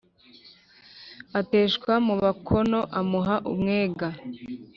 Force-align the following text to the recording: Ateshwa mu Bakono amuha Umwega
Ateshwa 1.39 1.93
mu 2.07 2.15
Bakono 2.23 2.79
amuha 2.99 3.35
Umwega 3.51 4.07